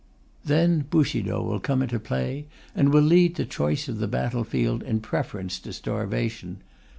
Then 0.43 0.87
Bushido 0.89 1.43
will 1.43 1.59
come 1.59 1.83
into 1.83 1.99
play, 1.99 2.47
and 2.73 2.91
will 2.91 3.03
lead 3.03 3.35
to 3.35 3.45
choice 3.45 3.87
of 3.87 3.99
the 3.99 4.07
battlefield 4.07 4.81
in 4.81 4.99
preference 4.99 5.59
to 5.59 5.71
starvation. 5.71 6.57